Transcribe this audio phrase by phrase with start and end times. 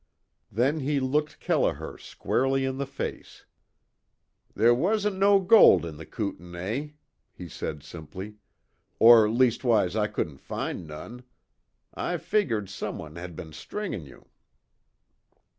[0.51, 3.45] Then he looked Kelliher squarely in the face:
[4.55, 6.95] "There wasn't no gold in the Kootenay,"
[7.35, 8.37] he said simply,
[8.97, 11.21] "Or leastwise I couldn't find none.
[11.93, 14.25] I figured someone had be'n stringin' you."